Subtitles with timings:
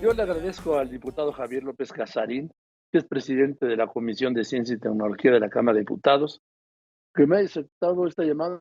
[0.00, 2.52] Yo le agradezco al diputado Javier López Casarín,
[2.92, 6.40] que es presidente de la Comisión de Ciencia y Tecnología de la Cámara de Diputados,
[7.12, 8.60] que me ha aceptado esta llamada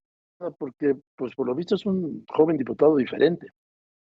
[0.58, 3.50] porque, pues por lo visto, es un joven diputado diferente.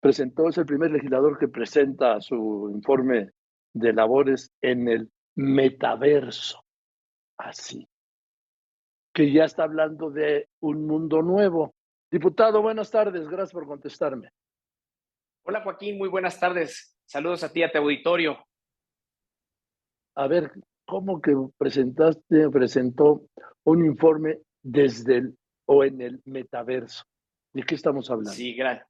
[0.02, 3.30] Presentó, es el primer legislador que presenta su informe
[3.72, 6.64] de labores en el metaverso.
[7.38, 7.88] Así.
[9.14, 11.76] Que ya está hablando de un mundo nuevo.
[12.12, 13.28] Diputado, buenas tardes.
[13.28, 14.32] Gracias por contestarme.
[15.44, 16.97] Hola Joaquín, muy buenas tardes.
[17.08, 18.38] Saludos a ti, a tu auditorio.
[20.16, 20.52] A ver,
[20.86, 23.28] ¿cómo que presentaste, presentó
[23.64, 27.04] un informe desde el o en el metaverso?
[27.54, 28.32] ¿De qué estamos hablando?
[28.32, 28.88] Sí, gracias.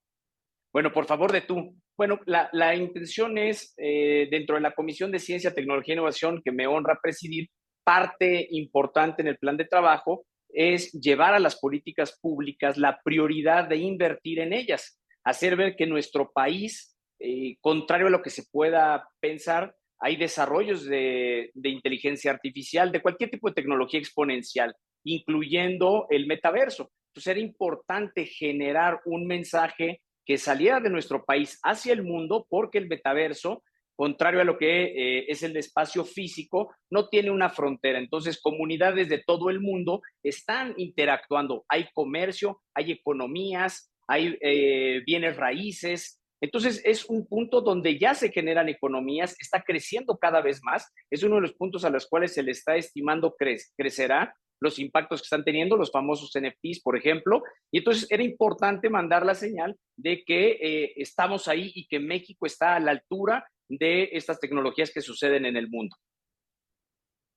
[0.73, 1.75] Bueno, por favor de tú.
[1.95, 6.41] Bueno, la, la intención es, eh, dentro de la Comisión de Ciencia, Tecnología e Innovación,
[6.43, 7.49] que me honra presidir,
[7.83, 13.67] parte importante en el plan de trabajo es llevar a las políticas públicas la prioridad
[13.67, 18.43] de invertir en ellas, hacer ver que nuestro país eh, contrario a lo que se
[18.51, 26.27] pueda pensar, hay desarrollos de, inteligencia artificial, de cualquier tipo de tecnología exponencial, incluyendo el
[26.27, 26.91] metaverso.
[27.09, 32.77] Entonces era importante generar un mensaje que saliera de nuestro país hacia el mundo, porque
[32.77, 33.63] el metaverso,
[33.95, 37.97] contrario a lo que eh, es el espacio físico, no tiene una frontera.
[37.97, 41.65] Entonces, comunidades de todo el mundo están interactuando.
[41.69, 48.31] Hay comercio, hay economías, hay eh, bienes raíces, entonces, es un punto donde ya se
[48.31, 50.93] generan economías, está creciendo cada vez más.
[51.09, 53.35] Es uno de los puntos a los cuales se le está estimando
[53.75, 57.43] crecerá los impactos que están teniendo los famosos NFTs, por ejemplo.
[57.71, 62.45] Y entonces era importante mandar la señal de que eh, estamos ahí y que México
[62.45, 65.95] está a la altura de estas tecnologías que suceden en el mundo.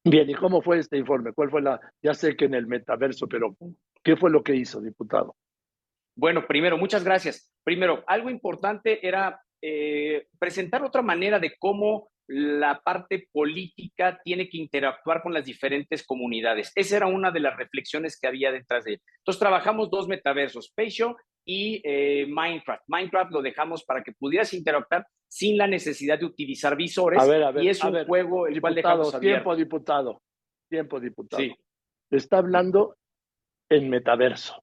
[0.05, 1.33] Bien, ¿y cómo fue este informe?
[1.35, 3.55] ¿Cuál fue la, ya sé que en el metaverso, pero
[4.03, 5.37] ¿qué fue lo que hizo, diputado?
[6.17, 7.53] Bueno, primero, muchas gracias.
[7.65, 14.57] Primero, algo importante era eh, presentar otra manera de cómo la parte política tiene que
[14.57, 16.71] interactuar con las diferentes comunidades.
[16.77, 19.03] Esa era una de las reflexiones que había detrás de él.
[19.19, 22.85] Entonces trabajamos dos metaversos, Spatial y eh, Minecraft.
[22.87, 27.21] Minecraft lo dejamos para que pudieras interactuar sin la necesidad de utilizar visores.
[27.21, 30.23] A ver, a ver, y es un juego el cual dejamos Tiempo, diputado.
[30.69, 31.43] Tiempo, diputado.
[31.43, 31.53] Sí.
[32.11, 32.97] Está hablando
[33.69, 34.63] en metaverso.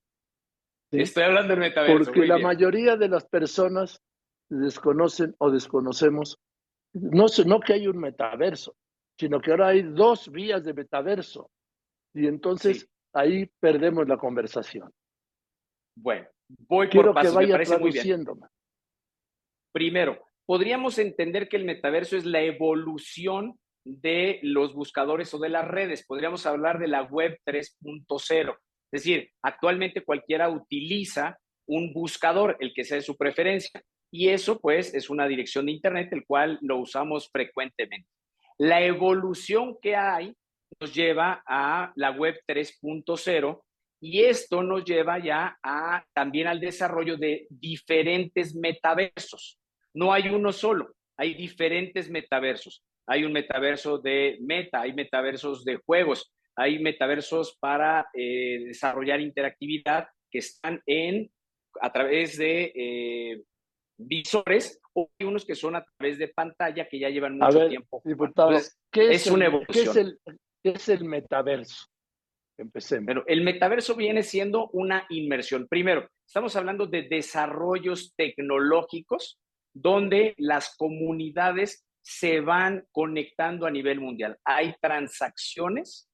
[0.91, 2.11] Estoy hablando del metaverso.
[2.11, 4.01] Porque la mayoría de las personas
[4.49, 6.39] desconocen o desconocemos,
[6.93, 8.75] no, no que hay un metaverso,
[9.19, 11.51] sino que ahora hay dos vías de metaverso.
[12.13, 14.91] Y entonces ahí perdemos la conversación.
[15.95, 16.27] Bueno,
[16.67, 18.47] voy por pasos, que vaya me
[19.73, 25.67] Primero, podríamos entender que el metaverso es la evolución de los buscadores o de las
[25.67, 26.05] redes.
[26.05, 28.57] Podríamos hablar de la web 3.0.
[28.91, 31.37] Es decir, actualmente cualquiera utiliza
[31.67, 33.81] un buscador, el que sea de su preferencia,
[34.11, 38.09] y eso pues es una dirección de Internet, el cual lo usamos frecuentemente.
[38.57, 40.33] La evolución que hay
[40.79, 43.61] nos lleva a la web 3.0
[43.99, 49.59] y esto nos lleva ya a, también al desarrollo de diferentes metaversos.
[49.93, 52.83] No hay uno solo, hay diferentes metaversos.
[53.09, 60.07] Hay un metaverso de meta, hay metaversos de juegos, hay metaversos para eh, desarrollar interactividad
[60.29, 61.31] que están en
[61.79, 63.43] a través de eh,
[63.95, 68.01] visores o hay unos que son a través de pantalla que ya llevan mucho tiempo.
[68.03, 68.57] Diputado,
[68.91, 70.17] ¿qué es, una evolución.
[70.63, 71.85] ¿qué es, el, metaverso?
[72.57, 73.05] Empecemos.
[73.05, 75.67] Pero el metaverso viene siendo una inmersión.
[75.67, 79.39] Primero, estamos hablando de desarrollos tecnológicos
[79.71, 84.39] donde las comunidades se van conectando a nivel mundial.
[84.43, 86.09] Hay transacciones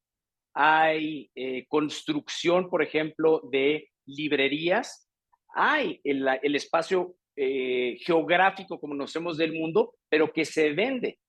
[0.53, 5.09] hay eh, construcción, por ejemplo, de librerías,
[5.55, 11.19] hay el, espacio eh, geográfico, como conocemos del mundo, pero que se vende.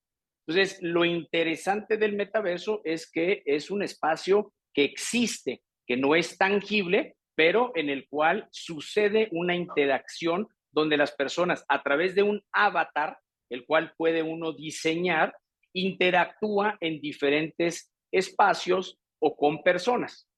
[0.47, 6.37] Entonces, lo interesante del metaverso es que es un espacio que existe, que no es
[6.37, 12.41] tangible, pero en el cual sucede una interacción donde las personas a través de un
[12.51, 13.17] avatar,
[13.49, 15.35] el cual puede uno diseñar,
[15.73, 20.29] interactúa en diferentes espacios o con personas.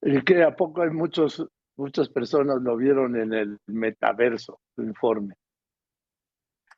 [0.00, 1.44] Y que a poco hay muchos,
[1.76, 5.34] muchas personas lo vieron en el metaverso, su informe.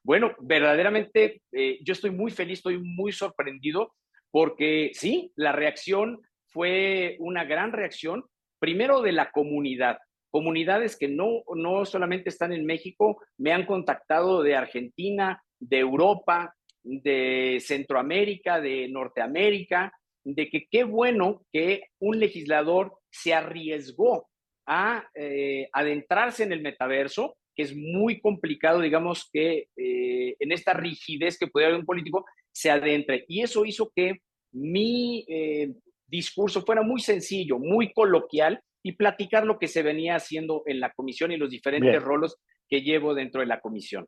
[0.02, 3.94] Bueno, verdaderamente eh, yo estoy muy feliz, estoy muy sorprendido
[4.30, 8.24] porque sí, la reacción fue una gran reacción,
[8.58, 9.98] primero de la comunidad,
[10.30, 16.54] comunidades que no, no solamente están en México, me han contactado de Argentina, de Europa,
[16.82, 19.92] de Centroamérica, de Norteamérica,
[20.24, 24.28] de que qué bueno que un legislador se arriesgó
[24.66, 30.72] a eh, adentrarse en el metaverso que es muy complicado, digamos, que eh, en esta
[30.72, 33.24] rigidez que puede haber un político se adentre.
[33.28, 34.20] Y eso hizo que
[34.52, 35.72] mi eh,
[36.06, 40.92] discurso fuera muy sencillo, muy coloquial y platicar lo que se venía haciendo en la
[40.92, 42.36] comisión y los diferentes roles
[42.68, 44.06] que llevo dentro de la comisión.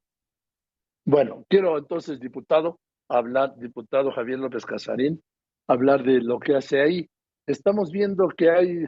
[1.07, 2.79] Bueno, quiero entonces, diputado,
[3.11, 5.23] hablar, diputado Javier López Casarín,
[5.69, 7.09] hablar de lo que hace ahí.
[7.47, 8.87] Estamos viendo que hay,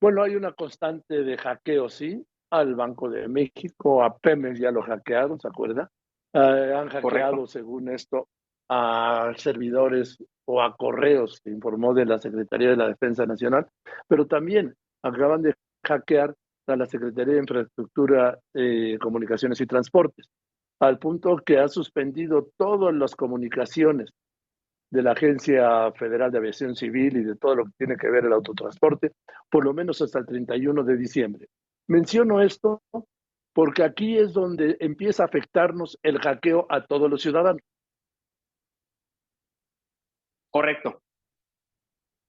[0.00, 4.82] bueno, hay una constante de hackeo, sí, al Banco de México, a Pemex ya lo
[4.82, 5.90] hackearon, ¿se acuerda?
[6.32, 8.28] Eh, han hackeado, según esto,
[8.70, 10.16] a servidores
[10.46, 13.68] o a correos, que informó de la Secretaría de la Defensa Nacional,
[14.08, 15.54] pero también acaban de
[15.86, 16.34] hackear
[16.68, 20.30] a la Secretaría de Infraestructura, eh, Comunicaciones y Transportes,
[20.82, 24.12] al punto que ha suspendido todas las comunicaciones
[24.90, 28.24] de la Agencia Federal de Aviación Civil y de todo lo que tiene que ver
[28.24, 29.12] el autotransporte,
[29.48, 31.46] por lo menos hasta el 31 de diciembre.
[31.86, 32.82] Menciono esto
[33.52, 37.62] porque aquí es donde empieza a afectarnos el hackeo a todos los ciudadanos.
[40.50, 41.00] Correcto.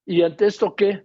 [0.06, 1.04] ¿Y ante esto qué?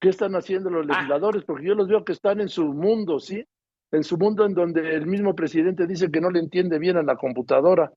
[0.00, 0.94] ¿Qué están haciendo los ah.
[0.94, 1.42] legisladores?
[1.44, 3.44] Porque yo los veo que están en su mundo, ¿sí?
[3.92, 7.02] En su mundo en donde el mismo presidente dice que no le entiende bien a
[7.02, 7.92] la computadora.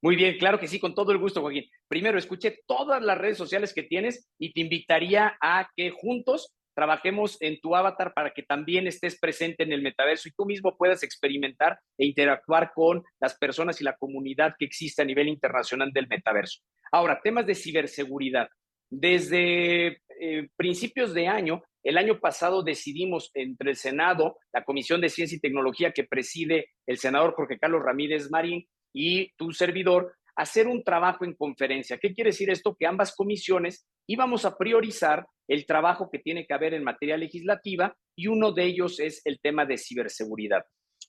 [0.00, 1.64] Muy bien, claro que sí, con todo el gusto, Joaquín.
[1.88, 7.36] Primero, escuché todas las redes sociales que tienes y te invitaría a que juntos trabajemos
[7.40, 11.02] en tu avatar para que también estés presente en el metaverso y tú mismo puedas
[11.02, 16.06] experimentar e interactuar con las personas y la comunidad que existe a nivel internacional del
[16.06, 16.60] metaverso.
[16.92, 18.48] Ahora, temas de ciberseguridad.
[18.90, 25.08] Desde eh, principios de año, el año pasado decidimos entre el Senado, la Comisión de
[25.08, 30.66] Ciencia y Tecnología que preside el senador Jorge Carlos Ramírez Marín y tu servidor, hacer
[30.66, 31.98] un trabajo en conferencia.
[31.98, 32.76] ¿Qué quiere decir esto?
[32.78, 37.96] Que ambas comisiones íbamos a priorizar el trabajo que tiene que haber en materia legislativa
[38.16, 40.64] y uno de ellos es el tema de ciberseguridad.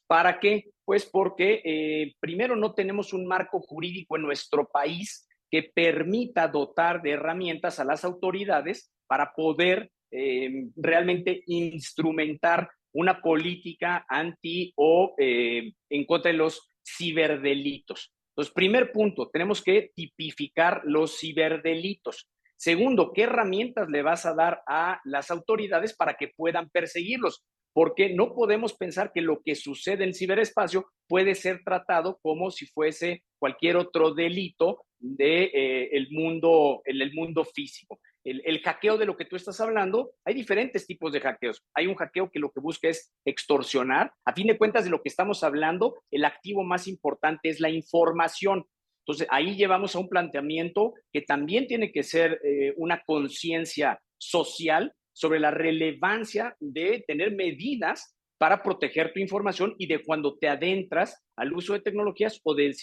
[0.07, 0.71] ¿Para qué?
[0.85, 7.01] Pues porque eh, primero no tenemos un marco jurídico en nuestro país que permita dotar
[7.01, 15.73] de herramientas a las autoridades para poder eh, realmente instrumentar una política anti o eh,
[15.89, 18.11] en contra de los ciberdelitos.
[18.31, 22.29] Entonces, primer punto, tenemos que tipificar los ciberdelitos.
[22.55, 27.43] Segundo, ¿qué herramientas le vas a dar a las autoridades para que puedan perseguirlos?
[27.73, 32.51] Porque no podemos pensar que lo que sucede en el ciberespacio puede ser tratado como
[32.51, 38.97] si fuese cualquier otro delito de, eh, el mundo, en el mundo físico el, hackeo
[38.97, 41.63] de lo que tú estás hablando, hay diferentes tipos de hackeos.
[41.73, 44.11] Hay un hackeo que lo que busca es extorsionar.
[44.25, 47.69] A fin de cuentas, de lo que estamos hablando, el activo más importante es la
[47.69, 48.65] información.
[49.05, 54.93] Entonces, ahí llevamos a un planteamiento que también tiene que ser eh, una conciencia social
[55.13, 61.21] sobre la relevancia de tener medidas para proteger tu información y de cuando te adentras
[61.35, 62.75] al uso de tecnologías o del,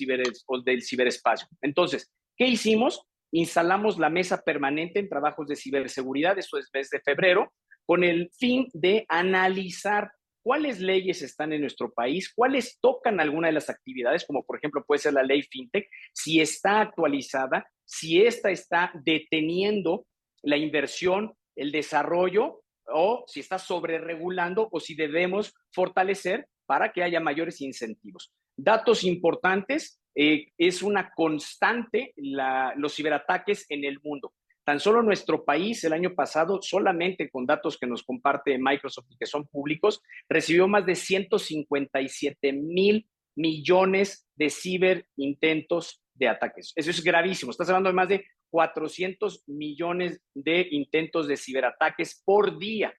[0.46, 1.48] o del ciberespacio.
[1.62, 3.06] Entonces, ¿qué hicimos?
[3.32, 7.52] Instalamos la mesa permanente en trabajos de ciberseguridad, eso es desde febrero,
[7.84, 10.10] con el fin de analizar
[10.42, 14.84] cuáles leyes están en nuestro país, cuáles tocan alguna de las actividades, como por ejemplo
[14.86, 20.06] puede ser la ley FinTech, si está actualizada, si esta está deteniendo
[20.42, 27.20] la inversión, el desarrollo, o si está sobreregulando o si debemos fortalecer para que haya
[27.20, 28.32] mayores incentivos.
[28.56, 34.32] Datos importantes, eh, es una constante los ciberataques en el mundo.
[34.64, 39.16] Tan solo nuestro país el año pasado, solamente con datos que nos comparte Microsoft y
[39.16, 43.06] que son públicos, recibió más de 157 mil
[43.36, 46.72] millones de ciberintentos de ataques.
[46.74, 47.50] Eso es gravísimo.
[47.50, 52.94] Estás hablando de más de 400 millones de intentos de ciberataques por día.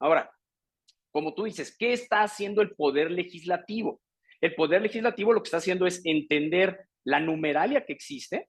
[0.00, 0.32] Ahora,
[1.12, 4.00] como tú dices, ¿qué está haciendo el poder legislativo?
[4.42, 8.48] El poder legislativo lo que está haciendo es entender la numeralia que existe,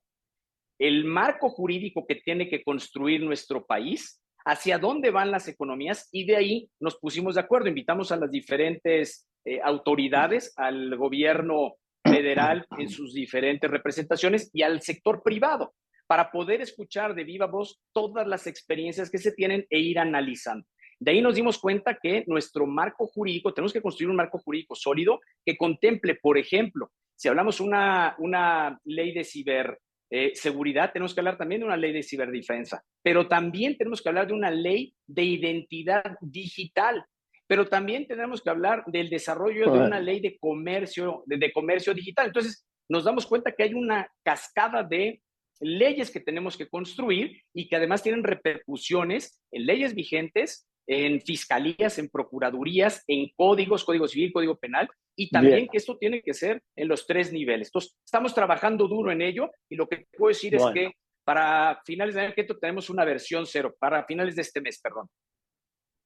[0.80, 6.26] el marco jurídico que tiene que construir nuestro país, hacia dónde van las economías y
[6.26, 7.70] de ahí nos pusimos de acuerdo.
[7.70, 14.82] Invitamos a las diferentes eh, autoridades, al gobierno federal en sus diferentes representaciones y al
[14.82, 15.74] sector privado
[16.08, 20.68] para poder escuchar de viva voz todas las experiencias que se tienen e ir analizando.
[21.04, 24.74] De ahí nos dimos cuenta que nuestro marco jurídico, tenemos que construir un marco jurídico
[24.74, 31.20] sólido que contemple, por ejemplo, si hablamos una, una ley de ciberseguridad, eh, tenemos que
[31.20, 34.96] hablar también de una ley de ciberdefensa, pero también tenemos que hablar de una ley
[35.06, 37.06] de identidad digital,
[37.48, 42.28] pero también tenemos que hablar del desarrollo de una ley de comercio, de comercio digital.
[42.28, 45.22] Entonces, nos damos cuenta que hay una cascada de
[45.60, 51.98] leyes que tenemos que construir y que además tienen repercusiones en leyes vigentes en fiscalías,
[52.00, 56.62] en procuradurías, en códigos, código civil, código penal, y también que esto tiene que ser
[56.76, 57.68] en los tres niveles.
[57.68, 60.92] Entonces, estamos trabajando duro en ello y lo que puedo decir es que
[61.24, 65.08] para finales de año tenemos una versión cero, para finales de este mes, perdón.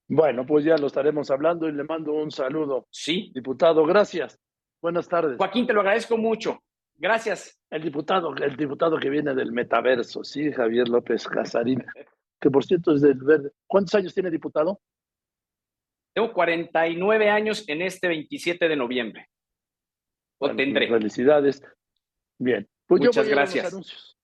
[0.10, 2.88] Bueno, pues ya lo estaremos hablando y le mando un saludo.
[2.92, 3.32] Sí.
[3.34, 4.40] Diputado, gracias.
[4.82, 5.38] Buenas tardes.
[5.38, 6.60] Joaquín, te lo agradezco mucho.
[6.96, 7.60] Gracias.
[7.70, 11.84] El diputado, el diputado que viene del metaverso, sí, Javier López Casarín,
[12.40, 13.52] que por cierto es del verde.
[13.66, 14.80] ¿Cuántos años tiene diputado?
[16.14, 19.30] Tengo 49 años en este 27 de noviembre.
[20.40, 20.88] O tendré.
[20.88, 21.62] Felicidades.
[22.40, 22.68] Bien.
[22.88, 23.66] Pues Muchas yo voy gracias.
[23.66, 24.17] A los anuncios.